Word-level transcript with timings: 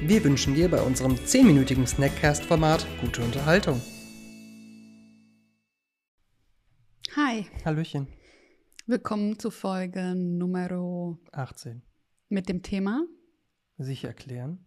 Wir 0.00 0.22
wünschen 0.24 0.54
dir 0.54 0.70
bei 0.70 0.80
unserem 0.82 1.14
10-minütigen 1.14 1.86
Snackcast-Format 1.86 2.86
gute 3.00 3.22
Unterhaltung. 3.22 3.80
Hi, 7.16 7.46
Hallöchen. 7.64 8.06
willkommen 8.86 9.38
zu 9.38 9.50
Folge 9.50 10.14
Nummer 10.14 11.16
18. 11.32 11.82
mit 12.28 12.48
dem 12.48 12.62
Thema 12.62 13.06
Sich 13.78 14.04
erklären 14.04 14.64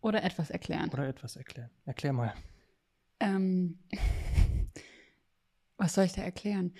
oder 0.00 0.24
etwas 0.24 0.50
erklären. 0.50 0.88
oder 0.90 1.08
etwas 1.08 1.36
erklären. 1.36 1.70
Erklär 1.84 2.14
mal. 2.14 2.34
Ähm, 3.20 3.78
was 5.76 5.94
soll 5.94 6.04
ich 6.06 6.12
da 6.12 6.22
erklären? 6.22 6.72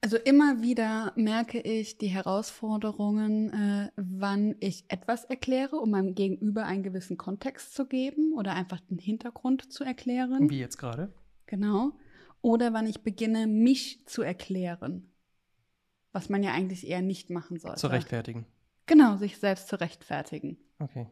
Also 0.00 0.16
immer 0.16 0.62
wieder 0.62 1.12
merke 1.16 1.60
ich 1.60 1.98
die 1.98 2.06
Herausforderungen, 2.06 3.52
äh, 3.52 3.90
wann 3.96 4.54
ich 4.60 4.84
etwas 4.88 5.24
erkläre, 5.24 5.76
um 5.76 5.90
meinem 5.90 6.14
Gegenüber 6.14 6.64
einen 6.64 6.84
gewissen 6.84 7.16
Kontext 7.16 7.74
zu 7.74 7.86
geben 7.86 8.32
oder 8.34 8.54
einfach 8.54 8.78
den 8.80 8.98
Hintergrund 8.98 9.72
zu 9.72 9.82
erklären. 9.82 10.48
Wie 10.48 10.60
jetzt 10.60 10.78
gerade? 10.78 11.12
Genau. 11.46 11.92
Oder 12.42 12.72
wann 12.72 12.86
ich 12.86 13.02
beginne, 13.02 13.48
mich 13.48 14.06
zu 14.06 14.22
erklären. 14.22 15.10
Was 16.12 16.28
man 16.28 16.44
ja 16.44 16.52
eigentlich 16.52 16.86
eher 16.86 17.02
nicht 17.02 17.30
machen 17.30 17.58
sollte. 17.58 17.80
Zu 17.80 17.88
rechtfertigen. 17.88 18.46
Genau, 18.86 19.16
sich 19.16 19.38
selbst 19.38 19.68
zu 19.68 19.80
rechtfertigen. 19.80 20.58
Okay. 20.78 21.08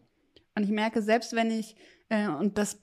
Und 0.54 0.62
ich 0.62 0.70
merke, 0.70 1.02
selbst 1.02 1.34
wenn 1.34 1.50
ich, 1.50 1.76
äh, 2.08 2.28
und 2.28 2.56
das 2.56 2.80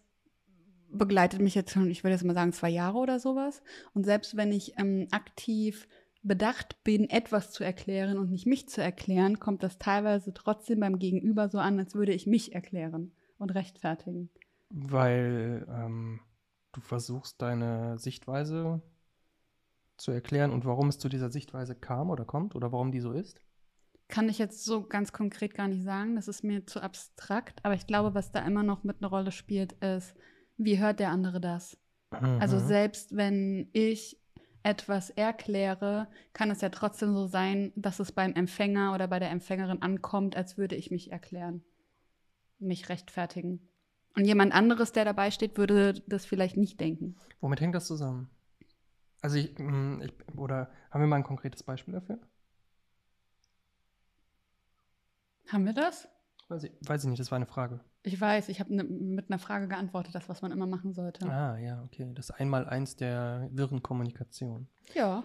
begleitet 0.94 1.42
mich 1.42 1.56
jetzt 1.56 1.72
schon, 1.72 1.90
ich 1.90 2.04
würde 2.04 2.14
jetzt 2.14 2.24
mal 2.24 2.34
sagen, 2.34 2.54
zwei 2.54 2.70
Jahre 2.70 2.98
oder 2.98 3.20
sowas, 3.20 3.62
und 3.94 4.06
selbst 4.06 4.38
wenn 4.38 4.52
ich 4.52 4.78
ähm, 4.78 5.08
aktiv 5.12 5.88
bedacht 6.24 6.84
bin, 6.84 7.10
etwas 7.10 7.52
zu 7.52 7.64
erklären 7.64 8.18
und 8.18 8.32
nicht 8.32 8.48
mich 8.48 8.70
zu 8.70 8.82
erklären, 8.82 9.40
kommt 9.40 9.62
das 9.62 9.78
teilweise 9.78 10.34
trotzdem 10.34 10.80
beim 10.80 10.98
Gegenüber 10.98 11.50
so 11.50 11.60
an, 11.60 11.78
als 11.78 11.96
würde 11.96 12.14
ich 12.14 12.26
mich 12.28 12.56
erklären 12.56 13.12
und 13.38 13.54
rechtfertigen. 13.54 14.30
Weil 14.70 15.68
ähm, 15.70 16.22
du 16.72 16.82
versuchst, 16.82 17.42
deine 17.42 18.00
Sichtweise 18.00 18.82
zu 19.98 20.12
erklären 20.12 20.52
und 20.52 20.66
warum 20.66 20.88
es 20.88 20.98
zu 20.98 21.10
dieser 21.10 21.30
Sichtweise 21.30 21.76
kam 21.76 22.10
oder 22.10 22.26
kommt 22.26 22.56
oder 22.56 22.72
warum 22.72 22.92
die 22.92 23.02
so 23.02 23.12
ist. 23.12 23.40
Kann 24.08 24.30
ich 24.30 24.38
jetzt 24.38 24.66
so 24.66 24.84
ganz 24.84 25.12
konkret 25.12 25.54
gar 25.54 25.68
nicht 25.68 25.84
sagen, 25.84 26.16
das 26.16 26.28
ist 26.28 26.44
mir 26.44 26.66
zu 26.66 26.82
abstrakt, 26.82 27.64
aber 27.64 27.74
ich 27.74 27.86
glaube, 27.86 28.16
was 28.16 28.32
da 28.32 28.40
immer 28.40 28.64
noch 28.64 28.84
mit 28.84 29.02
einer 29.02 29.10
Rolle 29.10 29.32
spielt, 29.32 29.74
ist, 29.74 30.16
wie 30.58 30.80
hört 30.80 31.00
der 31.00 31.10
andere 31.10 31.42
das? 31.42 31.78
Also 32.40 32.58
Mhm. 32.58 32.68
selbst 32.68 33.16
wenn 33.16 33.70
ich 33.74 34.18
etwas 34.64 35.10
erkläre, 35.10 36.08
kann 36.32 36.50
es 36.52 36.62
ja 36.62 36.70
trotzdem 36.70 37.14
so 37.14 37.28
sein, 37.28 37.74
dass 37.76 38.00
es 38.00 38.12
beim 38.12 38.34
Empfänger 38.34 38.94
oder 38.94 39.08
bei 39.08 39.20
der 39.20 39.30
Empfängerin 39.30 39.82
ankommt, 39.82 40.36
als 40.38 40.58
würde 40.58 40.76
ich 40.76 40.90
mich 40.90 41.12
erklären, 41.12 41.64
mich 42.60 42.88
rechtfertigen. 42.90 43.68
Und 44.16 44.26
jemand 44.26 44.54
anderes, 44.54 44.92
der 44.92 45.06
dabei 45.06 45.32
steht, 45.32 45.58
würde 45.58 46.02
das 46.08 46.26
vielleicht 46.26 46.56
nicht 46.56 46.80
denken. 46.80 47.16
Womit 47.42 47.60
hängt 47.62 47.76
das 47.76 47.88
zusammen? 47.88 48.30
Also 49.22 49.38
ich, 49.38 49.58
mm, 49.58 50.02
ich, 50.02 50.14
oder 50.38 50.72
haben 50.92 51.02
wir 51.02 51.08
mal 51.08 51.18
ein 51.18 51.24
konkretes 51.24 51.64
Beispiel 51.64 51.94
dafür? 51.94 52.20
Haben 55.48 55.66
wir 55.66 55.74
das? 55.74 56.08
Weiß 56.50 56.64
ich, 56.66 56.72
weiß 56.86 57.04
ich 57.04 57.10
nicht, 57.10 57.20
das 57.20 57.32
war 57.32 57.38
eine 57.38 57.46
Frage. 57.46 57.80
Ich 58.04 58.20
weiß, 58.20 58.50
ich 58.50 58.60
habe 58.60 58.76
ne, 58.76 58.84
mit 58.84 59.30
einer 59.30 59.40
Frage 59.40 59.68
geantwortet, 59.68 60.14
das, 60.14 60.28
was 60.30 60.42
man 60.42 60.52
immer 60.52 60.68
machen 60.68 60.94
sollte. 60.94 61.26
Ah, 61.30 61.58
ja, 61.58 61.82
okay. 61.84 62.12
Das 62.14 62.32
Einmaleins 62.32 62.96
der 62.96 63.50
wirren 63.52 63.82
Kommunikation. 63.82 64.68
Ja. 64.94 65.24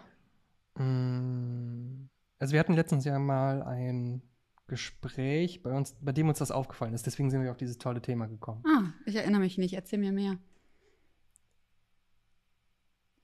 Mm, 0.77 2.09
Also 2.39 2.53
wir 2.53 2.61
hatten 2.61 2.75
letztens 2.75 3.05
ja 3.05 3.19
mal 3.19 3.63
ein 3.65 4.23
Gespräch 4.69 5.63
bei 5.63 5.73
uns, 5.73 5.97
bei 6.01 6.13
dem 6.13 6.29
uns 6.29 6.39
das 6.39 6.51
aufgefallen 6.53 6.95
ist. 6.95 7.05
Deswegen 7.07 7.31
sind 7.31 7.43
wir 7.43 7.51
auf 7.51 7.57
dieses 7.57 7.79
tolle 7.79 8.01
Thema 8.01 8.27
gekommen. 8.27 8.63
Ah, 8.67 8.93
ich 9.07 9.17
erinnere 9.17 9.41
mich 9.41 9.59
nicht. 9.59 9.75
Erzähl 9.75 9.99
mir 9.99 10.13
mehr. 10.13 10.37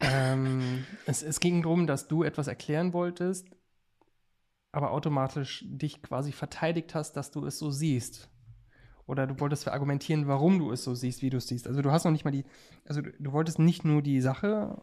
ähm, 0.00 0.84
es, 1.06 1.22
es 1.22 1.40
ging 1.40 1.62
darum, 1.62 1.86
dass 1.86 2.08
du 2.08 2.22
etwas 2.24 2.46
erklären 2.48 2.92
wolltest, 2.92 3.48
aber 4.74 4.90
automatisch 4.90 5.64
dich 5.68 6.02
quasi 6.02 6.32
verteidigt 6.32 6.94
hast, 6.94 7.12
dass 7.12 7.30
du 7.30 7.46
es 7.46 7.58
so 7.58 7.70
siehst. 7.70 8.28
Oder 9.06 9.26
du 9.26 9.38
wolltest 9.38 9.64
verargumentieren, 9.64 10.26
warum 10.26 10.58
du 10.58 10.72
es 10.72 10.82
so 10.82 10.94
siehst, 10.94 11.22
wie 11.22 11.30
du 11.30 11.36
es 11.36 11.46
siehst. 11.46 11.66
Also 11.66 11.82
du 11.82 11.92
hast 11.92 12.04
noch 12.04 12.12
nicht 12.12 12.24
mal 12.24 12.30
die, 12.30 12.44
also 12.84 13.02
du, 13.02 13.12
du 13.12 13.32
wolltest 13.32 13.58
nicht 13.58 13.84
nur 13.84 14.02
die 14.02 14.20
Sache 14.20 14.80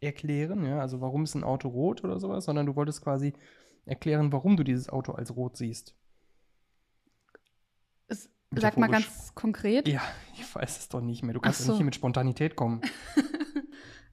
erklären, 0.00 0.64
ja, 0.64 0.80
also 0.80 1.00
warum 1.00 1.24
ist 1.24 1.34
ein 1.34 1.44
Auto 1.44 1.68
rot 1.68 2.02
oder 2.02 2.18
sowas, 2.18 2.44
sondern 2.44 2.66
du 2.66 2.74
wolltest 2.74 3.02
quasi 3.02 3.34
erklären, 3.84 4.32
warum 4.32 4.56
du 4.56 4.64
dieses 4.64 4.88
Auto 4.88 5.12
als 5.12 5.34
rot 5.36 5.56
siehst. 5.56 5.94
Es, 8.08 8.28
sag 8.50 8.76
mal 8.76 8.88
ganz 8.88 9.34
konkret. 9.34 9.88
Ja, 9.88 10.02
ich 10.34 10.54
weiß 10.54 10.78
es 10.78 10.88
doch 10.88 11.00
nicht 11.00 11.22
mehr. 11.22 11.34
Du 11.34 11.40
kannst 11.40 11.60
Ach 11.60 11.64
ja 11.64 11.68
nicht 11.68 11.74
so. 11.74 11.78
hier 11.78 11.84
mit 11.84 11.94
Spontanität 11.94 12.56
kommen. 12.56 12.80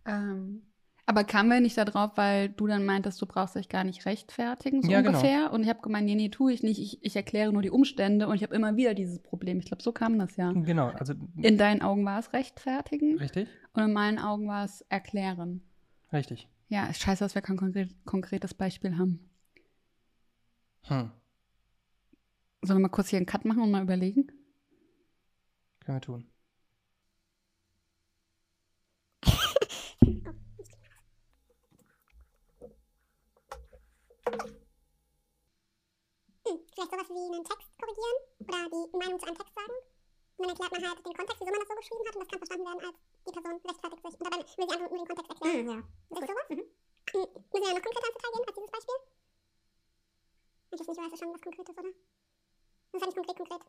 Ähm, 0.06 0.64
aber 1.10 1.24
kamen 1.24 1.50
wir 1.50 1.60
nicht 1.60 1.76
darauf, 1.76 2.16
weil 2.18 2.50
du 2.50 2.68
dann 2.68 2.86
meintest, 2.86 3.20
du 3.20 3.26
brauchst 3.26 3.56
dich 3.56 3.68
gar 3.68 3.84
nicht 3.84 4.06
rechtfertigen, 4.06 4.84
so 4.84 4.92
Ja, 4.92 5.02
genau. 5.02 5.18
ungefähr? 5.18 5.52
Und 5.52 5.64
ich 5.64 5.70
habe 5.70 5.82
gemeint, 5.82 6.06
nee, 6.06 6.14
nee, 6.14 6.30
tue 6.30 6.54
ich 6.54 6.62
nicht. 6.62 6.80
Ich, 6.80 7.04
ich 7.04 7.16
erkläre 7.16 7.52
nur 7.52 7.64
die 7.64 7.72
Umstände 7.72 8.28
und 8.28 8.36
ich 8.36 8.44
habe 8.44 8.54
immer 8.54 8.76
wieder 8.78 8.94
dieses 8.94 9.18
Problem. 9.20 9.58
Ich 9.58 9.66
glaube, 9.66 9.82
so 9.82 9.92
kam 9.92 10.20
das 10.20 10.36
ja. 10.38 10.52
Genau, 10.52 10.90
also 10.90 11.16
In 11.42 11.58
deinen 11.58 11.82
Augen 11.82 12.06
war 12.06 12.20
es 12.20 12.32
rechtfertigen 12.32 13.18
richtig? 13.18 13.48
und 13.74 13.82
in 13.84 13.92
meinen 13.92 14.20
Augen 14.20 14.48
war 14.48 14.64
es 14.66 14.82
erklären. 14.90 15.62
Richtig. 16.14 16.48
Ja, 16.68 16.86
ist 16.86 17.02
scheiße, 17.02 17.24
dass 17.24 17.34
wir 17.34 17.42
kein 17.42 17.58
konkret, 17.58 17.90
konkretes 18.06 18.54
Beispiel 18.54 18.96
haben. 19.00 19.28
Hm. 20.84 21.10
Sollen 22.62 22.78
wir 22.80 22.84
mal 22.84 22.90
kurz 22.90 23.10
hier 23.10 23.18
einen 23.18 23.26
Cut 23.26 23.46
machen 23.46 23.64
und 23.64 23.72
mal 23.72 23.82
überlegen? 23.82 24.28
Können 25.80 25.96
wir 25.98 26.02
tun. 26.02 26.28
Hm, 36.46 36.60
vielleicht 36.90 37.08
sowas 37.10 37.20
wie 37.20 37.36
einen 37.36 37.46
Text 37.46 37.68
korrigieren 37.80 38.18
oder 38.50 38.60
die 38.70 38.98
Meinung 38.98 39.20
zu 39.20 39.26
einem 39.28 39.38
Text 39.38 39.54
sagen. 39.56 39.76
Und 40.40 40.48
dann 40.48 40.50
erklärt 40.56 40.72
man 40.72 40.90
halt 40.90 41.06
den 41.06 41.14
Kontext, 41.14 41.40
wieso 41.40 41.52
man 41.52 41.60
das 41.60 41.70
so 41.70 41.76
geschrieben 41.76 42.06
hat 42.08 42.16
und 42.16 42.22
das 42.24 42.30
kann 42.30 42.40
verstanden 42.40 42.66
werden 42.66 42.82
als 42.90 42.98
die 43.26 43.34
Person 43.36 43.56
rechtfertigt 43.70 44.04
sich. 44.04 44.14
Und 44.20 44.26
dabei 44.26 44.38
will 44.40 44.48
sie 44.50 44.74
einfach 44.74 44.90
nur 44.90 45.00
den 45.00 45.08
Kontext 45.10 45.30
erklären. 45.30 45.68
ja. 45.70 45.78
Ist 45.80 46.20
das 46.20 46.30
sowas? 46.30 46.48
Mhm. 46.50 46.66
Hm, 47.10 47.28
Müssen 47.30 47.64
wir 47.64 47.70
ja 47.70 47.74
noch 47.74 47.86
konkreter 47.86 48.10
ins 48.10 48.18
Detail 48.18 48.32
gehen 48.34 48.46
als 48.48 48.56
dieses 48.56 48.72
Beispiel? 48.74 49.00
Eigentlich 50.70 50.88
nicht, 50.88 50.98
du 50.98 51.02
weißt 51.02 51.12
ja 51.12 51.18
schon 51.20 51.34
was 51.34 51.42
Konkretes, 51.42 51.76
oder? 51.78 51.90
Das 51.90 52.98
ist 52.98 53.02
ja 53.02 53.08
nicht 53.10 53.18
konkret, 53.20 53.38
konkret. 53.38 53.64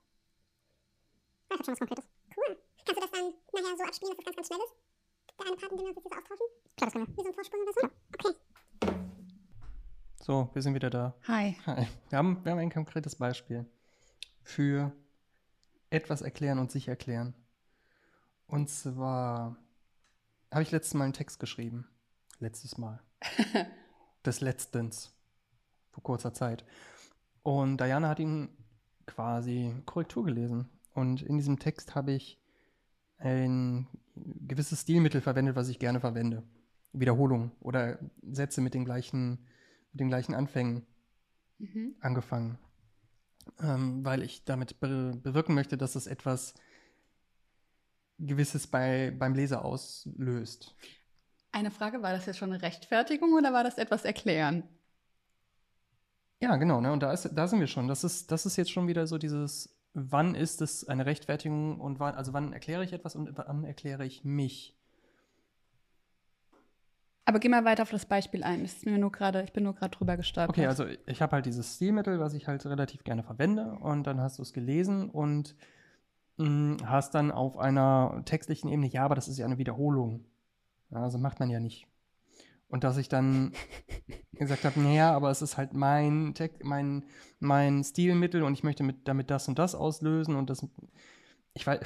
Ich 1.40 1.50
hab 1.50 1.64
schon 1.64 1.72
was 1.72 1.80
Konkretes. 1.80 2.06
Cool. 2.36 2.52
Kannst 2.84 2.96
du 2.96 3.00
das 3.00 3.10
dann 3.10 3.26
nachher 3.52 3.76
so 3.76 3.84
abspielen, 3.84 4.10
dass 4.10 4.16
das 4.16 4.24
ganz, 4.24 4.36
ganz 4.36 4.46
schnell 4.48 4.62
ist? 4.64 4.74
Der 5.38 5.46
eine 5.46 5.56
Part, 5.56 5.72
in 5.72 5.78
dem 5.78 5.86
wir 5.86 5.96
uns 5.96 6.04
jetzt 6.04 6.16
austauschen? 6.16 6.48
Klar, 6.76 6.86
das 6.86 6.92
können 6.92 7.06
wir. 7.06 7.16
Wie 7.16 7.22
so 7.22 7.28
ein 7.28 7.34
Vorsprung 7.34 7.60
oder 7.62 7.72
so? 7.74 7.82
Okay. 8.14 8.34
So, 10.22 10.50
wir 10.52 10.60
sind 10.60 10.74
wieder 10.74 10.90
da. 10.90 11.14
Hi. 11.26 11.56
Hi. 11.64 11.86
Wir 12.10 12.18
haben, 12.18 12.44
wir 12.44 12.52
haben 12.52 12.58
ein 12.58 12.70
konkretes 12.70 13.16
Beispiel 13.16 13.64
für 14.42 14.92
etwas 15.88 16.20
erklären 16.20 16.58
und 16.58 16.70
sich 16.70 16.88
erklären. 16.88 17.32
Und 18.46 18.68
zwar 18.68 19.56
habe 20.50 20.62
ich 20.62 20.72
letztes 20.72 20.92
Mal 20.92 21.04
einen 21.04 21.14
Text 21.14 21.40
geschrieben. 21.40 21.88
Letztes 22.38 22.76
Mal. 22.76 23.00
Des 24.26 24.42
Letztens. 24.42 25.10
Vor 25.90 26.02
kurzer 26.02 26.34
Zeit. 26.34 26.66
Und 27.42 27.80
Diana 27.80 28.10
hat 28.10 28.18
ihn 28.18 28.50
quasi 29.06 29.74
Korrektur 29.86 30.26
gelesen. 30.26 30.68
Und 30.92 31.22
in 31.22 31.38
diesem 31.38 31.58
Text 31.58 31.94
habe 31.94 32.12
ich 32.12 32.38
ein 33.16 33.86
gewisses 34.16 34.82
Stilmittel 34.82 35.22
verwendet, 35.22 35.56
was 35.56 35.70
ich 35.70 35.78
gerne 35.78 36.00
verwende. 36.00 36.42
Wiederholung 36.92 37.52
oder 37.60 37.98
Sätze 38.30 38.60
mit 38.60 38.74
den 38.74 38.84
gleichen, 38.84 39.38
mit 39.92 40.00
den 40.00 40.08
gleichen 40.08 40.34
Anfängen 40.34 40.86
Mhm. 41.58 41.94
angefangen, 42.00 42.58
ähm, 43.60 44.04
weil 44.04 44.22
ich 44.22 44.44
damit 44.44 44.80
be 44.80 45.18
bewirken 45.22 45.54
möchte, 45.54 45.76
dass 45.76 45.94
es 45.94 46.06
etwas 46.06 46.54
Gewisses 48.18 48.66
bei, 48.66 49.14
beim 49.18 49.34
Leser 49.34 49.64
auslöst. 49.64 50.74
Eine 51.52 51.70
Frage, 51.70 52.02
war 52.02 52.12
das 52.12 52.26
jetzt 52.26 52.38
schon 52.38 52.52
eine 52.52 52.62
Rechtfertigung 52.62 53.34
oder 53.34 53.52
war 53.52 53.64
das 53.64 53.76
etwas 53.78 54.04
erklären? 54.04 54.62
Ja, 56.40 56.56
genau, 56.56 56.80
ne? 56.80 56.92
Und 56.92 57.02
da, 57.02 57.12
ist, 57.12 57.28
da 57.34 57.46
sind 57.46 57.60
wir 57.60 57.66
schon. 57.66 57.88
Das 57.88 58.04
ist, 58.04 58.30
das 58.30 58.46
ist 58.46 58.56
jetzt 58.56 58.70
schon 58.70 58.88
wieder 58.88 59.06
so 59.06 59.18
dieses 59.18 59.76
wann 59.92 60.34
ist 60.34 60.62
es 60.62 60.86
eine 60.88 61.06
Rechtfertigung 61.06 61.80
und 61.80 61.98
wann, 61.98 62.14
also 62.14 62.32
wann 62.32 62.52
erkläre 62.52 62.84
ich 62.84 62.92
etwas 62.92 63.16
und 63.16 63.36
wann 63.36 63.64
erkläre 63.64 64.04
ich 64.06 64.24
mich? 64.24 64.76
Aber 67.30 67.38
geh 67.38 67.48
mal 67.48 67.64
weiter 67.64 67.84
auf 67.84 67.90
das 67.90 68.06
Beispiel 68.06 68.42
ein. 68.42 68.62
Das 68.62 68.72
ist 68.72 68.86
mir 68.86 68.98
nur 68.98 69.12
gerade, 69.12 69.44
ich 69.44 69.52
bin 69.52 69.62
nur 69.62 69.76
gerade 69.76 69.96
drüber 69.96 70.16
gestolpert. 70.16 70.50
Okay, 70.50 70.66
also 70.66 70.84
ich 71.06 71.22
habe 71.22 71.30
halt 71.30 71.46
dieses 71.46 71.76
Stilmittel, 71.76 72.18
was 72.18 72.34
ich 72.34 72.48
halt 72.48 72.66
relativ 72.66 73.04
gerne 73.04 73.22
verwende 73.22 73.70
und 73.80 74.04
dann 74.04 74.20
hast 74.20 74.38
du 74.38 74.42
es 74.42 74.52
gelesen 74.52 75.08
und 75.08 75.54
mh, 76.38 76.78
hast 76.84 77.14
dann 77.14 77.30
auf 77.30 77.56
einer 77.56 78.22
textlichen 78.24 78.68
Ebene, 78.68 78.88
ja, 78.88 79.04
aber 79.04 79.14
das 79.14 79.28
ist 79.28 79.38
ja 79.38 79.44
eine 79.44 79.58
Wiederholung. 79.58 80.24
Ja, 80.90 81.04
also 81.04 81.18
macht 81.18 81.38
man 81.38 81.50
ja 81.50 81.60
nicht. 81.60 81.86
Und 82.66 82.82
dass 82.82 82.96
ich 82.96 83.08
dann 83.08 83.52
gesagt 84.32 84.64
habe, 84.64 84.80
naja, 84.80 85.14
aber 85.14 85.30
es 85.30 85.40
ist 85.40 85.56
halt 85.56 85.72
mein, 85.72 86.34
Text, 86.34 86.64
mein, 86.64 87.04
mein 87.38 87.84
Stilmittel 87.84 88.42
und 88.42 88.54
ich 88.54 88.64
möchte 88.64 88.82
mit, 88.82 89.06
damit 89.06 89.30
das 89.30 89.46
und 89.46 89.56
das 89.56 89.76
auslösen 89.76 90.34
und 90.34 90.50
das, 90.50 90.66
ich 91.54 91.64
weiß, 91.64 91.78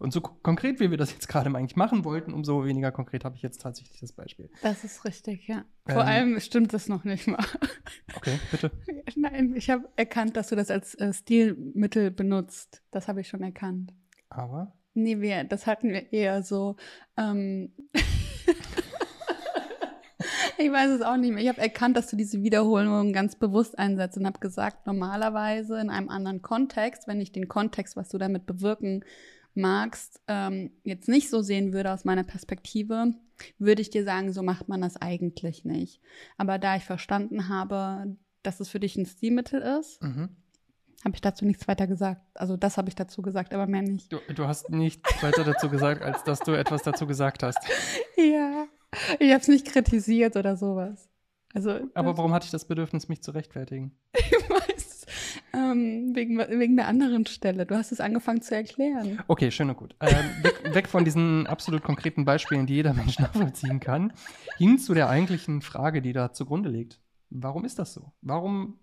und 0.00 0.12
so 0.12 0.20
konkret, 0.20 0.80
wie 0.80 0.90
wir 0.90 0.98
das 0.98 1.12
jetzt 1.12 1.28
gerade 1.28 1.54
eigentlich 1.54 1.76
machen 1.76 2.04
wollten, 2.04 2.32
umso 2.32 2.64
weniger 2.64 2.90
konkret 2.90 3.24
habe 3.24 3.36
ich 3.36 3.42
jetzt 3.42 3.60
tatsächlich 3.60 4.00
das 4.00 4.12
Beispiel. 4.12 4.50
Das 4.62 4.82
ist 4.82 5.04
richtig, 5.04 5.46
ja. 5.46 5.64
Vor 5.86 6.02
Ähm. 6.02 6.08
allem 6.08 6.40
stimmt 6.40 6.72
das 6.72 6.88
noch 6.88 7.04
nicht 7.04 7.26
mal. 7.26 7.44
Okay, 8.16 8.38
bitte. 8.50 8.70
Nein, 9.16 9.54
ich 9.54 9.70
habe 9.70 9.88
erkannt, 9.96 10.36
dass 10.36 10.48
du 10.48 10.56
das 10.56 10.70
als 10.70 10.94
äh, 10.94 11.12
Stilmittel 11.12 12.10
benutzt. 12.10 12.82
Das 12.90 13.08
habe 13.08 13.20
ich 13.20 13.28
schon 13.28 13.42
erkannt. 13.42 13.92
Aber, 14.30 14.72
Nee, 14.94 15.20
wir, 15.20 15.44
das 15.44 15.66
hatten 15.66 15.90
wir 15.90 16.12
eher 16.12 16.42
so. 16.42 16.76
Ähm 17.16 17.72
ich 20.58 20.70
weiß 20.70 20.90
es 20.90 21.02
auch 21.02 21.16
nicht 21.16 21.32
mehr. 21.32 21.42
Ich 21.42 21.48
habe 21.48 21.60
erkannt, 21.60 21.96
dass 21.96 22.08
du 22.08 22.16
diese 22.16 22.42
Wiederholung 22.42 23.12
ganz 23.12 23.36
bewusst 23.36 23.78
einsetzt 23.78 24.18
und 24.18 24.26
habe 24.26 24.40
gesagt, 24.40 24.86
normalerweise 24.86 25.80
in 25.80 25.90
einem 25.90 26.08
anderen 26.08 26.42
Kontext, 26.42 27.06
wenn 27.06 27.20
ich 27.20 27.30
den 27.30 27.46
Kontext, 27.48 27.96
was 27.96 28.08
du 28.08 28.18
damit 28.18 28.46
bewirken 28.46 29.04
magst, 29.54 30.20
ähm, 30.28 30.72
jetzt 30.84 31.08
nicht 31.08 31.28
so 31.28 31.42
sehen 31.42 31.72
würde 31.72 31.92
aus 31.92 32.04
meiner 32.04 32.24
Perspektive, 32.24 33.14
würde 33.58 33.82
ich 33.82 33.90
dir 33.90 34.04
sagen, 34.04 34.32
so 34.32 34.42
macht 34.42 34.68
man 34.68 34.80
das 34.80 34.96
eigentlich 34.96 35.64
nicht. 35.64 36.00
Aber 36.36 36.58
da 36.58 36.76
ich 36.76 36.84
verstanden 36.84 37.48
habe, 37.48 38.16
dass 38.42 38.60
es 38.60 38.68
für 38.68 38.80
dich 38.80 38.96
ein 38.96 39.06
Stilmittel 39.06 39.60
ist, 39.60 40.02
mhm. 40.02 40.30
habe 41.04 41.14
ich 41.14 41.20
dazu 41.20 41.44
nichts 41.44 41.66
weiter 41.68 41.86
gesagt. 41.86 42.22
Also 42.34 42.56
das 42.56 42.76
habe 42.76 42.88
ich 42.88 42.94
dazu 42.94 43.22
gesagt, 43.22 43.54
aber 43.54 43.66
mehr 43.66 43.82
nicht. 43.82 44.12
du, 44.12 44.18
du 44.34 44.46
hast 44.46 44.70
nichts 44.70 45.22
weiter 45.22 45.44
dazu 45.44 45.68
gesagt, 45.68 46.02
als 46.02 46.24
dass 46.24 46.40
du 46.40 46.52
etwas 46.52 46.82
dazu 46.82 47.06
gesagt 47.06 47.42
hast. 47.42 47.58
Ja, 48.16 48.66
ich 49.18 49.30
habe 49.30 49.40
es 49.40 49.48
nicht 49.48 49.64
kritisiert 49.66 50.36
oder 50.36 50.54
sowas. 50.54 51.08
Also, 51.54 51.80
Aber 51.94 52.18
warum 52.18 52.34
hatte 52.34 52.44
ich 52.44 52.50
das 52.50 52.66
Bedürfnis, 52.66 53.08
mich 53.08 53.22
zu 53.22 53.30
rechtfertigen? 53.30 53.96
ähm, 55.70 56.14
wegen, 56.14 56.38
wegen 56.38 56.76
der 56.76 56.86
anderen 56.86 57.26
Stelle. 57.26 57.66
Du 57.66 57.76
hast 57.76 57.92
es 57.92 58.00
angefangen 58.00 58.42
zu 58.42 58.54
erklären. 58.54 59.22
Okay, 59.28 59.50
schön 59.50 59.70
und 59.70 59.76
gut. 59.76 59.94
Ähm, 60.00 60.42
weg, 60.42 60.74
weg 60.74 60.88
von 60.88 61.04
diesen 61.04 61.46
absolut 61.46 61.82
konkreten 61.82 62.24
Beispielen, 62.24 62.66
die 62.66 62.74
jeder 62.74 62.94
Mensch 62.94 63.18
nachvollziehen 63.20 63.80
kann, 63.80 64.12
hin 64.58 64.78
zu 64.78 64.94
der 64.94 65.08
eigentlichen 65.08 65.62
Frage, 65.62 66.02
die 66.02 66.12
da 66.12 66.32
zugrunde 66.32 66.68
liegt. 66.68 67.00
Warum 67.30 67.64
ist 67.64 67.78
das 67.78 67.94
so? 67.94 68.12
Warum, 68.22 68.80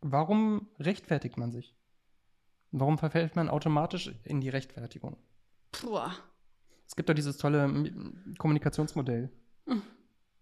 warum 0.00 0.68
rechtfertigt 0.78 1.36
man 1.36 1.52
sich? 1.52 1.76
Warum 2.72 2.98
verfällt 2.98 3.36
man 3.36 3.48
automatisch 3.48 4.12
in 4.24 4.40
die 4.40 4.48
Rechtfertigung? 4.48 5.16
Boah. 5.82 6.12
Es 6.86 6.96
gibt 6.96 7.08
doch 7.08 7.14
dieses 7.14 7.38
tolle 7.38 7.72
Kommunikationsmodell. 8.38 9.30
Mhm. 9.66 9.82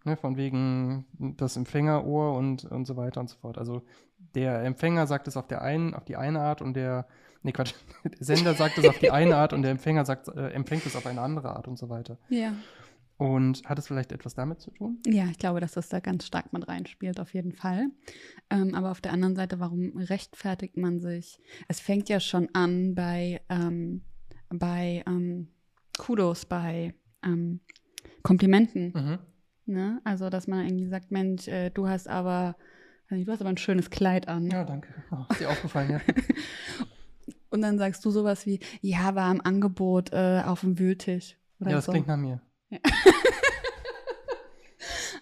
Ne, 0.05 0.17
von 0.17 0.37
wegen 0.37 1.07
das 1.37 1.57
Empfängerohr 1.57 2.37
und, 2.37 2.65
und 2.65 2.87
so 2.87 2.97
weiter 2.97 3.21
und 3.21 3.31
so 3.31 3.37
fort. 3.37 3.57
Also 3.57 3.83
der 4.35 4.63
Empfänger 4.65 5.07
sagt 5.07 5.29
es 5.29 5.37
auf 5.37 5.47
der 5.47 5.63
einen, 5.63 5.95
auf 5.95 6.05
die 6.05 6.17
eine 6.17 6.41
Art 6.41 6.61
und 6.61 6.75
der, 6.75 7.07
nee 7.43 7.53
Quatsch, 7.53 7.75
der 8.05 8.25
Sender 8.25 8.55
sagt 8.55 8.79
es 8.79 8.89
auf 8.89 8.99
die 8.99 9.13
eine 9.13 9.37
Art 9.37 9.53
und 9.53 9.63
der 9.63 9.71
Empfänger 9.71 10.05
sagt, 10.05 10.29
äh, 10.29 10.51
empfängt 10.51 10.87
es 10.87 10.97
auf 10.97 11.07
eine 11.07 11.21
andere 11.21 11.55
Art 11.55 11.69
und 11.69 11.79
so 11.79 11.89
weiter. 11.89 12.19
Ja. 12.29 12.53
Und 13.17 13.65
hat 13.67 13.79
es 13.79 13.87
vielleicht 13.87 14.11
etwas 14.11 14.35
damit 14.35 14.61
zu 14.61 14.73
tun? 14.73 14.99
Ja, 15.07 15.27
ich 15.27 15.39
glaube, 15.39 15.61
dass 15.61 15.73
das 15.73 15.89
da 15.89 16.01
ganz 16.01 16.27
stark 16.27 16.53
mit 16.53 16.67
reinspielt, 16.67 17.21
auf 17.21 17.33
jeden 17.35 17.53
Fall. 17.53 17.87
Ähm, 18.51 18.75
aber 18.75 18.91
auf 18.91 19.01
der 19.01 19.13
anderen 19.13 19.37
Seite, 19.37 19.61
warum 19.61 19.97
rechtfertigt 19.97 20.77
man 20.77 20.99
sich? 20.99 21.39
Es 21.69 21.79
fängt 21.79 22.09
ja 22.09 22.19
schon 22.19 22.49
an 22.53 22.97
bei, 22.97 23.41
ähm, 23.49 24.03
bei 24.49 25.05
ähm, 25.07 25.49
Kudos, 25.97 26.47
bei 26.47 26.95
ähm, 27.23 27.61
Komplimenten. 28.25 28.93
Mhm. 28.93 29.19
Ne? 29.67 30.01
Also, 30.05 30.29
dass 30.31 30.47
man 30.47 30.67
irgendwie 30.67 30.89
sagt, 30.89 31.11
Mensch, 31.11 31.49
äh, 31.49 31.71
du 31.71 31.89
hast 31.89 32.09
aber, 32.09 32.57
also, 33.09 33.25
du 33.25 33.33
hast 33.33 33.41
aber 33.41 33.51
ein 33.51 33.57
schönes 33.59 33.91
Kleid 33.91 34.29
an. 34.29 34.51
Ja, 34.51 34.65
danke. 34.65 34.89
Oh, 35.11 35.25
ist 35.31 35.41
dir 35.41 35.51
aufgefallen, 35.51 35.91
ja. 35.91 36.01
Und 37.51 37.63
dann 37.63 37.79
sagst 37.79 38.05
du 38.05 38.11
sowas 38.11 38.47
wie, 38.47 38.61
ja, 38.81 39.15
war 39.15 39.31
im 39.31 39.41
Angebot 39.45 40.13
äh, 40.13 40.43
auf 40.45 40.61
dem 40.61 40.79
Wühltisch. 40.79 41.37
Oder 41.61 41.71
ja, 41.71 41.77
das 41.77 41.85
so. 41.85 41.93
klingt 41.93 42.07
nach 42.09 42.17
mir. 42.17 42.41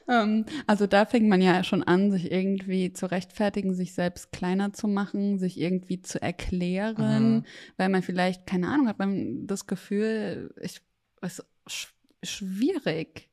Ähm, 0.08 0.44
also 0.66 0.87
da 0.87 1.06
fängt 1.06 1.28
man 1.28 1.40
ja 1.40 1.62
schon 1.62 1.84
an, 1.84 2.10
sich 2.10 2.32
irgendwie 2.32 2.92
zu 2.92 3.06
rechtfertigen, 3.10 3.75
sich 3.75 3.94
selbst 3.94 4.32
kleiner 4.32 4.72
zu 4.72 4.88
machen, 4.88 5.38
sich 5.38 5.58
irgendwie 5.58 6.02
zu 6.02 6.20
erklären, 6.20 7.37
Mhm. 7.37 7.44
weil 7.76 7.88
man 7.90 8.02
vielleicht, 8.02 8.46
keine 8.46 8.69
Ahnung, 8.69 8.88
hat 8.88 8.98
man 8.98 9.46
das 9.46 9.66
Gefühl, 9.69 10.52
ich, 10.60 10.81
es 11.22 11.38
ist 11.38 11.46
sch 11.69 11.94
schwierig. 12.22 13.29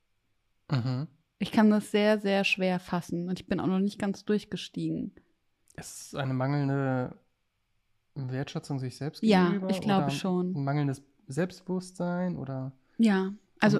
Mhm. 0.71 1.07
Ich 1.39 1.51
kann 1.51 1.69
das 1.69 1.91
sehr, 1.91 2.19
sehr 2.19 2.43
schwer 2.43 2.79
fassen 2.79 3.29
und 3.29 3.39
ich 3.39 3.47
bin 3.47 3.59
auch 3.59 3.67
noch 3.67 3.79
nicht 3.79 3.99
ganz 3.99 4.25
durchgestiegen. 4.25 5.13
Ist 5.75 6.07
es 6.07 6.15
eine 6.15 6.33
mangelnde 6.33 7.15
Wertschätzung 8.15 8.79
sich 8.79 8.97
selbst 8.97 9.23
Ja, 9.23 9.45
gegenüber? 9.51 9.69
ich 9.69 9.81
glaube 9.81 10.03
oder 10.03 10.09
schon. 10.09 10.55
Ein 10.55 10.63
mangelndes 10.63 11.03
Selbstbewusstsein 11.27 12.37
oder? 12.37 12.71
Ja, 12.97 13.33
also 13.59 13.79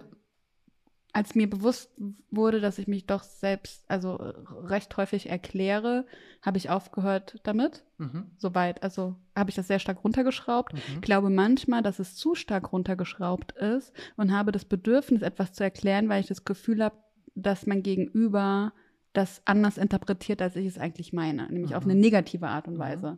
als 1.17 1.33
mir 1.33 1.49
bewusst 1.49 1.89
wurde, 2.29 2.61
dass 2.61 2.77
ich 2.77 2.87
mich 2.87 3.07
doch 3.07 3.23
selbst, 3.23 3.83
also 3.89 4.17
recht 4.65 4.95
häufig 4.97 5.27
erkläre, 5.31 6.05
habe 6.43 6.59
ich 6.59 6.69
aufgehört 6.69 7.39
damit. 7.41 7.83
Mhm. 7.97 8.29
Soweit, 8.37 8.83
also 8.83 9.15
habe 9.35 9.49
ich 9.49 9.55
das 9.55 9.65
sehr 9.67 9.79
stark 9.79 10.03
runtergeschraubt. 10.03 10.73
Mhm. 10.73 10.79
Ich 10.93 11.01
glaube 11.01 11.31
manchmal, 11.31 11.81
dass 11.81 11.97
es 11.97 12.15
zu 12.15 12.35
stark 12.35 12.71
runtergeschraubt 12.71 13.53
ist 13.53 13.93
und 14.15 14.31
habe 14.31 14.51
das 14.51 14.65
Bedürfnis, 14.65 15.23
etwas 15.23 15.53
zu 15.53 15.63
erklären, 15.63 16.07
weil 16.07 16.21
ich 16.21 16.27
das 16.27 16.45
Gefühl 16.45 16.83
habe, 16.83 16.97
dass 17.33 17.65
mein 17.65 17.81
Gegenüber 17.81 18.71
das 19.13 19.41
anders 19.45 19.79
interpretiert, 19.79 20.39
als 20.43 20.55
ich 20.55 20.67
es 20.67 20.77
eigentlich 20.77 21.13
meine, 21.13 21.47
nämlich 21.51 21.73
auf 21.73 21.83
Mhm. 21.83 21.91
eine 21.93 21.99
negative 21.99 22.47
Art 22.47 22.67
und 22.67 22.75
Mhm. 22.75 22.79
Weise. 22.79 23.17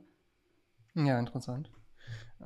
Ja, 0.95 1.19
interessant. 1.19 1.69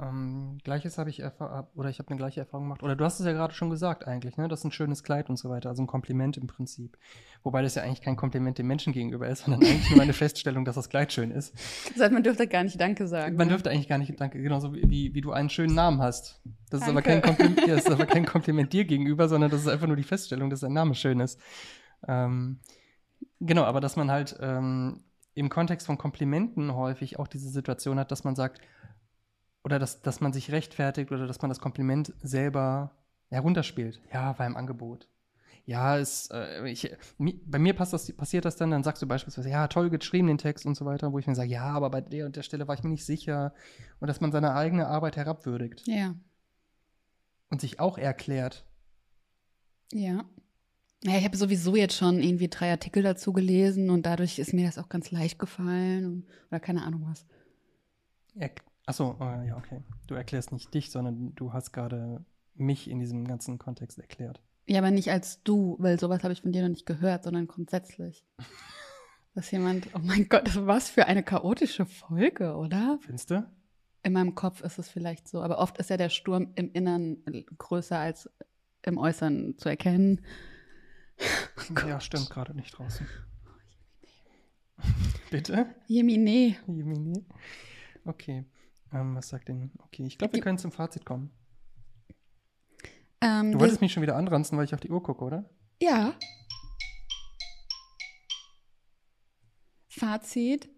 Ähm, 0.03 0.57
Gleiches 0.63 0.97
habe 0.97 1.09
ich 1.09 1.19
erfahren, 1.19 1.67
oder 1.75 1.89
ich 1.89 1.99
habe 1.99 2.09
eine 2.09 2.17
gleiche 2.17 2.41
Erfahrung 2.41 2.65
gemacht. 2.65 2.83
Oder 2.83 2.95
du 2.95 3.05
hast 3.05 3.19
es 3.19 3.25
ja 3.25 3.31
gerade 3.31 3.53
schon 3.53 3.69
gesagt 3.69 4.07
eigentlich, 4.07 4.37
ne? 4.37 4.47
Das 4.47 4.59
ist 4.59 4.65
ein 4.65 4.71
schönes 4.71 5.03
Kleid 5.03 5.29
und 5.29 5.37
so 5.37 5.49
weiter. 5.49 5.69
Also 5.69 5.83
ein 5.83 5.87
Kompliment 5.87 6.37
im 6.37 6.47
Prinzip. 6.47 6.97
Wobei 7.43 7.61
das 7.61 7.75
ja 7.75 7.83
eigentlich 7.83 8.01
kein 8.01 8.15
Kompliment 8.15 8.57
dem 8.57 8.67
Menschen 8.67 8.93
gegenüber 8.93 9.27
ist, 9.27 9.45
sondern 9.45 9.61
eigentlich 9.61 9.91
nur 9.91 10.01
eine 10.01 10.13
Feststellung, 10.13 10.65
dass 10.65 10.75
das 10.75 10.89
Kleid 10.89 11.13
schön 11.13 11.31
ist. 11.31 11.53
Das 11.93 12.03
heißt, 12.03 12.13
man 12.13 12.23
dürfte 12.23 12.47
gar 12.47 12.63
nicht 12.63 12.79
Danke 12.79 13.07
sagen. 13.07 13.35
Man 13.35 13.47
ne? 13.47 13.53
dürfte 13.53 13.69
eigentlich 13.69 13.87
gar 13.87 13.97
nicht, 13.97 14.19
danke, 14.19 14.41
genauso 14.41 14.73
wie, 14.73 15.13
wie 15.13 15.21
du 15.21 15.31
einen 15.31 15.49
schönen 15.49 15.75
Namen 15.75 16.01
hast. 16.01 16.41
Das 16.69 16.81
ist, 16.81 16.89
aber 16.89 17.01
kein 17.01 17.21
Danke. 17.21 17.27
Kompliment, 17.27 17.67
ja, 17.67 17.75
das 17.75 17.85
ist 17.85 17.91
aber 17.91 18.05
kein 18.05 18.25
Kompliment 18.27 18.73
dir 18.73 18.85
gegenüber, 18.85 19.27
sondern 19.27 19.51
das 19.51 19.61
ist 19.61 19.67
einfach 19.67 19.87
nur 19.87 19.97
die 19.97 20.03
Feststellung, 20.03 20.49
dass 20.49 20.61
dein 20.61 20.73
Name 20.73 20.95
schön 20.95 21.19
ist. 21.19 21.39
Ähm, 22.07 22.59
genau, 23.39 23.63
aber 23.63 23.79
dass 23.79 23.95
man 23.95 24.11
halt 24.11 24.35
ähm, 24.41 25.03
im 25.35 25.49
Kontext 25.49 25.87
von 25.87 25.97
Komplimenten 25.97 26.75
häufig 26.75 27.19
auch 27.19 27.27
diese 27.27 27.49
Situation 27.49 27.99
hat, 27.99 28.11
dass 28.11 28.23
man 28.23 28.35
sagt, 28.35 28.61
oder 29.63 29.79
dass, 29.79 30.01
dass 30.01 30.21
man 30.21 30.33
sich 30.33 30.51
rechtfertigt 30.51 31.11
oder 31.11 31.27
dass 31.27 31.41
man 31.41 31.49
das 31.49 31.59
Kompliment 31.59 32.13
selber 32.21 32.91
herunterspielt. 33.29 34.01
Ja, 34.13 34.37
war 34.37 34.45
im 34.45 34.57
Angebot. 34.57 35.07
Ja, 35.65 35.97
es, 35.97 36.29
äh, 36.31 36.69
ich, 36.69 36.93
bei 37.17 37.57
mir 37.57 37.73
das, 37.73 38.11
passiert 38.13 38.43
das 38.43 38.57
dann, 38.57 38.71
dann 38.71 38.83
sagst 38.83 39.01
du 39.01 39.07
beispielsweise, 39.07 39.49
ja, 39.49 39.67
toll 39.69 39.89
geschrieben 39.89 40.27
den 40.27 40.37
Text 40.37 40.65
und 40.65 40.75
so 40.75 40.85
weiter, 40.85 41.13
wo 41.13 41.19
ich 41.19 41.27
mir 41.27 41.35
sage, 41.35 41.49
ja, 41.49 41.63
aber 41.71 41.89
bei 41.89 42.01
der 42.01 42.25
und 42.25 42.35
der 42.35 42.43
Stelle 42.43 42.67
war 42.67 42.75
ich 42.75 42.83
mir 42.83 42.89
nicht 42.89 43.05
sicher. 43.05 43.53
Und 44.01 44.09
dass 44.09 44.19
man 44.19 44.33
seine 44.33 44.55
eigene 44.55 44.87
Arbeit 44.87 45.15
herabwürdigt 45.15 45.87
Ja, 45.87 46.15
und 47.49 47.61
sich 47.61 47.79
auch 47.79 47.97
erklärt. 47.97 48.65
ja. 49.93 50.25
Ja, 51.05 51.17
ich 51.17 51.25
habe 51.25 51.35
sowieso 51.35 51.75
jetzt 51.75 51.97
schon 51.97 52.21
irgendwie 52.23 52.47
drei 52.47 52.71
Artikel 52.71 53.03
dazu 53.03 53.33
gelesen 53.33 53.89
und 53.89 54.05
dadurch 54.05 54.39
ist 54.39 54.53
mir 54.53 54.65
das 54.65 54.77
auch 54.77 54.87
ganz 54.87 55.11
leicht 55.11 55.37
gefallen 55.37 56.05
und, 56.05 56.27
oder 56.49 56.61
keine 56.61 56.83
Ahnung 56.83 57.05
was. 57.09 57.25
Er, 58.35 58.51
achso, 58.85 59.17
äh, 59.19 59.47
ja, 59.47 59.57
okay. 59.57 59.81
Du 60.07 60.15
erklärst 60.15 60.51
nicht 60.51 60.73
dich, 60.73 60.91
sondern 60.91 61.33
du 61.35 61.53
hast 61.53 61.71
gerade 61.71 62.23
mich 62.55 62.89
in 62.89 62.99
diesem 62.99 63.25
ganzen 63.27 63.57
Kontext 63.57 63.99
erklärt. 63.99 64.41
Ja, 64.65 64.79
aber 64.79 64.91
nicht 64.91 65.11
als 65.11 65.43
du, 65.43 65.75
weil 65.79 65.99
sowas 65.99 66.23
habe 66.23 66.33
ich 66.33 66.41
von 66.41 66.51
dir 66.51 66.61
noch 66.61 66.69
nicht 66.69 66.85
gehört, 66.85 67.23
sondern 67.23 67.47
grundsätzlich. 67.47 68.25
Dass 69.35 69.49
jemand, 69.49 69.87
oh 69.95 69.99
mein 70.03 70.29
Gott, 70.29 70.51
was 70.67 70.89
für 70.89 71.07
eine 71.07 71.23
chaotische 71.23 71.87
Folge, 71.87 72.55
oder? 72.55 72.99
Findest 73.01 73.31
du? 73.31 73.51
In 74.03 74.13
meinem 74.13 74.35
Kopf 74.35 74.61
ist 74.61 74.77
es 74.77 74.89
vielleicht 74.89 75.27
so, 75.27 75.41
aber 75.41 75.57
oft 75.57 75.79
ist 75.79 75.89
ja 75.89 75.97
der 75.97 76.09
Sturm 76.09 76.51
im 76.55 76.71
Innern 76.71 77.17
größer 77.57 77.97
als 77.97 78.29
im 78.83 78.97
Äußeren 78.97 79.57
zu 79.57 79.69
erkennen. 79.69 80.21
Ja, 81.87 82.01
stimmt 82.01 82.29
gerade 82.31 82.55
nicht 82.55 82.77
draußen. 82.77 83.07
Bitte? 85.31 85.67
Jemine. 85.87 86.57
Jemini? 86.67 87.23
Okay. 88.03 88.45
Ähm, 88.93 89.15
was 89.15 89.29
sagt 89.29 89.47
denn? 89.49 89.71
Okay, 89.85 90.05
ich 90.05 90.17
glaube, 90.17 90.33
wir 90.33 90.41
können 90.41 90.57
zum 90.57 90.71
Fazit 90.71 91.05
kommen. 91.05 91.31
Ähm, 93.21 93.51
Du 93.53 93.59
wolltest 93.59 93.81
mich 93.81 93.91
schon 93.93 94.03
wieder 94.03 94.15
anranzen, 94.15 94.57
weil 94.57 94.65
ich 94.65 94.73
auf 94.73 94.79
die 94.81 94.89
Uhr 94.91 95.01
gucke, 95.01 95.23
oder? 95.23 95.49
Ja. 95.81 96.13
Fazit: 99.87 100.69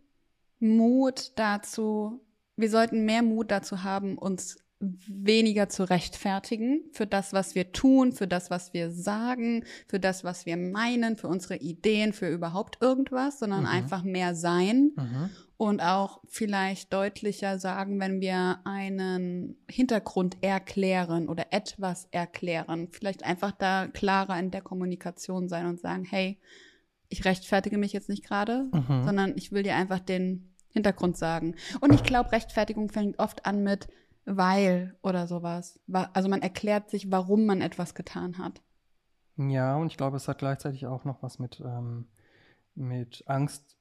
Mut 0.60 1.34
dazu. 1.36 2.22
Wir 2.58 2.70
sollten 2.70 3.06
mehr 3.06 3.22
Mut 3.22 3.52
dazu 3.52 3.84
haben, 3.84 4.18
uns 4.18 4.58
weniger 4.80 5.68
zu 5.70 5.90
rechtfertigen 5.90 6.84
für 6.92 7.08
das, 7.08 7.34
was 7.34 7.56
wir 7.56 7.72
tun, 7.72 8.12
für 8.12 8.28
das, 8.28 8.50
was 8.50 8.74
wir 8.74 8.92
sagen, 8.92 9.64
für 9.88 10.00
das, 10.00 10.24
was 10.24 10.46
wir 10.46 10.58
meinen, 10.58 11.16
für 11.18 11.28
unsere 11.28 11.56
Ideen, 11.58 12.14
für 12.14 12.28
überhaupt 12.30 12.78
irgendwas, 12.82 13.40
sondern 13.40 13.62
Mhm. 13.62 13.68
einfach 13.68 14.04
mehr 14.04 14.36
sein 14.36 14.92
Mhm. 14.96 15.30
Und 15.58 15.80
auch 15.82 16.22
vielleicht 16.28 16.92
deutlicher 16.92 17.60
sagen, 17.60 18.00
wenn 18.00 18.20
wir 18.20 18.60
einen 18.66 19.58
Hintergrund 19.70 20.38
erklären 20.42 21.30
oder 21.30 21.48
etwas 21.52 22.08
erklären. 22.12 22.90
Vielleicht 22.92 23.24
einfach 23.24 23.52
da 23.52 23.88
klarer 23.88 24.38
in 24.40 24.52
der 24.52 24.62
Kommunikation 24.62 25.48
sein 25.48 25.66
und 25.66 25.80
sagen, 25.80 26.04
hey, 26.06 26.40
ich 27.08 27.24
rechtfertige 27.24 27.78
mich 27.78 27.94
jetzt 27.94 28.10
nicht 28.10 28.26
gerade, 28.26 28.70
Mhm. 28.74 29.04
sondern 29.06 29.34
ich 29.38 29.52
will 29.52 29.64
dir 29.64 29.76
einfach 29.76 30.00
den 30.00 30.54
Hintergrund 30.70 31.16
sagen. 31.18 31.56
Und 31.80 31.94
ich 31.94 32.04
glaube, 32.04 32.32
Rechtfertigung 32.34 32.90
fängt 32.90 33.20
oft 33.20 33.46
an 33.46 33.64
mit 33.64 33.88
weil 34.26 34.98
oder 35.04 35.28
sowas. 35.28 35.80
Wa- 35.88 36.10
Also 36.14 36.28
man 36.28 36.42
erklärt 36.42 36.90
sich, 36.90 37.12
warum 37.12 37.46
man 37.46 37.62
etwas 37.62 37.94
getan 37.96 38.40
hat. 38.40 38.62
Ja, 39.38 39.76
und 39.78 39.88
ich 39.88 39.98
glaube, 39.98 40.18
es 40.18 40.28
hat 40.28 40.40
gleichzeitig 40.40 40.88
auch 40.88 41.06
noch 41.06 41.22
was 41.22 41.40
mit, 41.40 41.62
ähm, 41.64 42.08
mit 42.74 43.24
Angst 43.28 43.78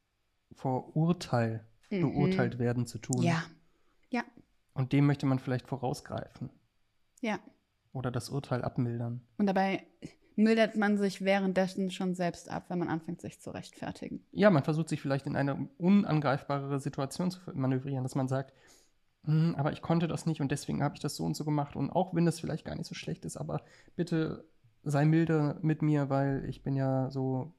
vor 0.54 0.96
Urteil, 0.96 1.64
Mhm. 1.90 2.00
beurteilt 2.00 2.58
werden 2.58 2.86
zu 2.86 2.98
tun. 2.98 3.22
Ja, 3.22 3.42
Und 4.72 4.92
dem 4.92 5.06
möchte 5.06 5.26
man 5.26 5.38
vielleicht 5.38 5.68
vorausgreifen 5.68 6.50
ja. 7.20 7.38
oder 7.92 8.10
das 8.10 8.28
Urteil 8.30 8.62
abmildern. 8.62 9.20
Und 9.38 9.46
dabei 9.46 9.86
mildert 10.34 10.74
man 10.76 10.98
sich 10.98 11.24
währenddessen 11.24 11.92
schon 11.92 12.14
selbst 12.16 12.48
ab, 12.50 12.64
wenn 12.68 12.80
man 12.80 12.88
anfängt, 12.88 13.20
sich 13.20 13.40
zu 13.40 13.50
rechtfertigen. 13.52 14.24
Ja, 14.32 14.50
man 14.50 14.64
versucht 14.64 14.88
sich 14.88 15.00
vielleicht 15.00 15.26
in 15.26 15.36
eine 15.36 15.68
unangreifbarere 15.78 16.80
Situation 16.80 17.30
zu 17.30 17.38
manövrieren, 17.52 18.02
dass 18.02 18.16
man 18.16 18.26
sagt, 18.26 18.52
"Hm, 19.24 19.54
aber 19.56 19.70
ich 19.72 19.80
konnte 19.82 20.08
das 20.08 20.26
nicht 20.26 20.40
und 20.40 20.50
deswegen 20.50 20.82
habe 20.82 20.96
ich 20.96 21.00
das 21.00 21.14
so 21.14 21.24
und 21.24 21.36
so 21.36 21.44
gemacht. 21.44 21.76
Und 21.76 21.90
auch 21.90 22.14
wenn 22.14 22.26
es 22.26 22.40
vielleicht 22.40 22.64
gar 22.64 22.74
nicht 22.74 22.88
so 22.88 22.94
schlecht 22.96 23.24
ist, 23.24 23.36
aber 23.36 23.62
bitte 23.94 24.44
sei 24.82 25.04
milde 25.04 25.56
mit 25.62 25.82
mir, 25.82 26.08
weil 26.10 26.44
ich 26.48 26.62
bin 26.64 26.74
ja 26.74 27.10
so 27.12 27.54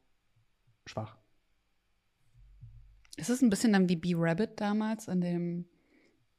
schwach. 0.86 1.18
Es 3.18 3.30
ist 3.30 3.42
ein 3.42 3.50
bisschen 3.50 3.74
dann 3.74 3.90
wie 3.90 3.96
B-Rabbit 3.96 4.60
damals 4.60 5.08
in 5.08 5.22
dem. 5.22 5.66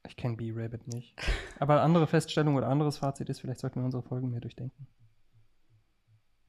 Ich 0.06 0.16
kenne 0.16 0.36
B-Rabbit 0.36 0.86
nicht. 0.88 1.18
Aber 1.58 1.82
andere 1.82 2.06
Feststellung 2.06 2.54
oder 2.56 2.68
anderes 2.68 2.98
Fazit 2.98 3.28
ist, 3.28 3.40
vielleicht 3.40 3.60
sollten 3.60 3.80
wir 3.80 3.84
unsere 3.84 4.02
Folgen 4.02 4.30
mehr 4.30 4.40
durchdenken. 4.40 4.86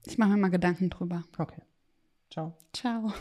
Ich 0.06 0.18
mache 0.18 0.32
mir 0.32 0.38
mal 0.38 0.50
Gedanken 0.50 0.90
drüber. 0.90 1.24
Okay. 1.38 1.62
Ciao. 2.30 2.58
Ciao. 2.74 3.14